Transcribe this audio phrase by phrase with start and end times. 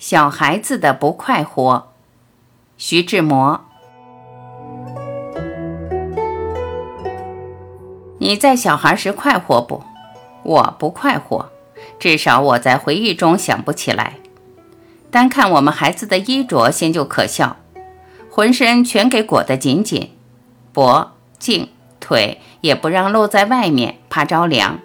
[0.00, 1.92] 小孩子的不快活，
[2.78, 3.60] 徐志摩。
[8.16, 9.82] 你在小孩时快活不？
[10.42, 11.50] 我不快活，
[11.98, 14.14] 至少我在回忆中想不起来。
[15.10, 17.58] 单看我们孩子的衣着，先就可笑，
[18.30, 20.16] 浑身全给裹得紧紧，
[20.72, 21.68] 脖、颈、
[22.00, 24.78] 腿也不让露在外面，怕着凉。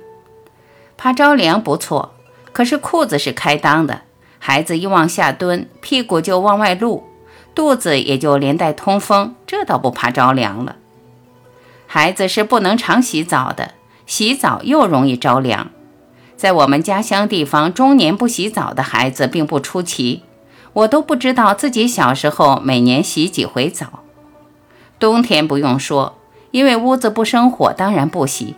[0.98, 2.14] 怕着凉不错，
[2.52, 4.02] 可是裤子是开裆的。
[4.48, 7.04] 孩子一往下蹲，屁股就往外露，
[7.56, 10.76] 肚子也就连带通风，这倒不怕着凉了。
[11.88, 13.72] 孩子是不能常洗澡的，
[14.06, 15.72] 洗澡又容易着凉。
[16.38, 20.22] 在我们家乡地方，中年不洗澡的孩子并不出奇，
[20.74, 24.04] 我都不知道自己小时候每年洗几回澡。
[25.00, 26.20] 冬天不用说，
[26.52, 28.54] 因为屋子不生火，当然不洗。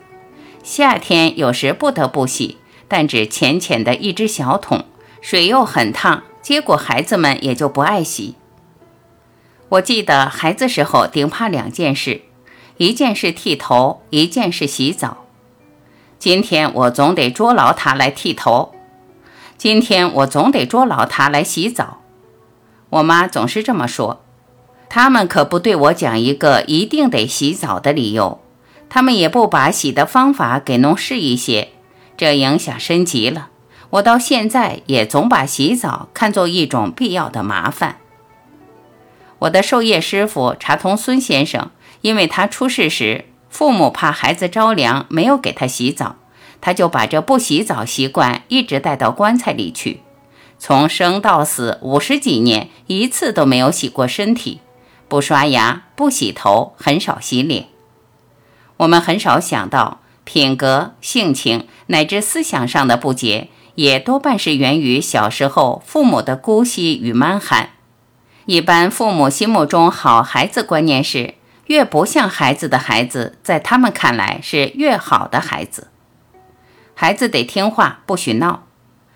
[0.61, 2.57] 夏天有时不得不洗，
[2.89, 4.83] 但只浅浅的一只小桶。
[5.21, 8.35] 水又很烫，结果孩子们也就不爱洗。
[9.69, 12.21] 我记得孩子时候顶怕两件事，
[12.77, 15.25] 一件是剃头，一件是洗澡。
[16.17, 18.73] 今天我总得捉牢他来剃头，
[19.57, 21.99] 今天我总得捉牢他来洗澡。
[22.89, 24.23] 我妈总是这么说，
[24.87, 28.39] 他们可不对我讲一个一定得洗澡的理由，
[28.87, 31.69] 他们也不把洗的方法给弄试一些，
[32.15, 33.49] 这影响深极了。
[33.89, 37.97] 我到现在也总把洗澡看作一种必要的麻烦。
[39.39, 41.71] 我的授业师傅查同孙先生，
[42.01, 46.17] 因为他出事时父母怕孩子着凉，没有给他洗澡，
[46.59, 50.01] 他就把这不洗澡习惯一直带到棺材里去，
[50.59, 54.59] 从生到死五十几年，一次都没有洗过身体，
[55.07, 57.67] 不刷牙，不洗头，很少洗脸。
[58.77, 63.47] 我们很少想到品格、性情乃至思想上的不洁。
[63.77, 67.69] 也多半是源于小时候父母的姑息与蛮悍。
[68.47, 71.35] 一般父母心目中好孩子观念是，
[71.67, 75.89] 越不像孩子的孩子，在他们看来是越好的孩子。
[76.95, 78.63] 孩子得听话，不许闹。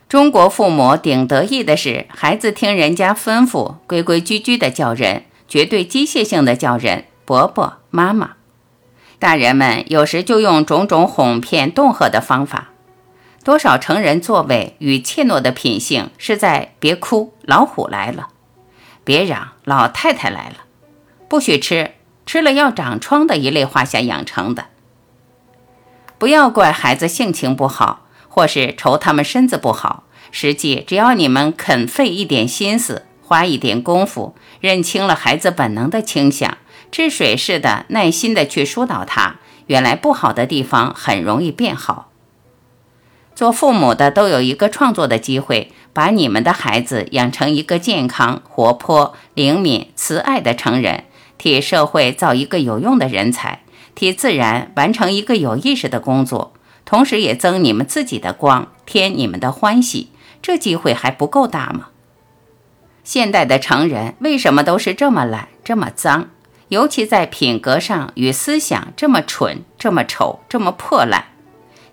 [0.07, 8.33] 中国父母顶得意的是，孩子听人家吩咐，规规矩矩的叫人，绝对机械性的叫人伯伯、妈妈。
[9.17, 12.67] 大人们有时就用种种哄骗、恫吓的方法。
[13.43, 18.27] 多少成人作为与怯懦的品性，是在别哭，老虎来了；
[19.03, 20.57] 别嚷，老太太来了；
[21.27, 21.95] 不许吃，
[22.27, 24.65] 吃了要长疮的一类话下养成的。
[26.19, 30.03] 不要怪孩子性情不好，或是愁他们身子不好。
[30.29, 36.59] 实际只要你们肯费一点心思，花一点功夫，认清了孩子本能的倾向，
[36.91, 42.10] 治水似的耐心的去疏导他，原来不好的地方很容易变好。
[43.35, 51.05] 做父母的都有一个创作的机会，把你们的孩子养成一个健康、活泼、灵敏、慈爱的成人，
[51.37, 53.63] 替社会造一个有用的人才，
[53.95, 56.53] 替自然完成一个有意识的工作，
[56.85, 60.09] 同时也增你们自己的光，添你们的欢喜。
[60.41, 61.87] 这机会还不够大吗？
[63.03, 66.29] 现代的成人为什么都是这么懒、这么脏？
[66.67, 71.25] 尤其在品格上与思想这么蠢、这么丑、这么破烂？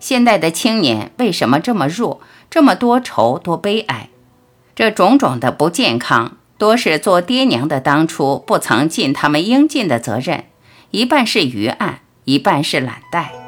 [0.00, 2.20] 现代的青年为什么这么弱，
[2.50, 4.08] 这么多愁多悲哀？
[4.74, 10.44] 这种种的不健康，多是做爹娘的当初不曾尽他们应尽的责任，
[10.92, 13.47] 一半是愚暗，一半是懒怠。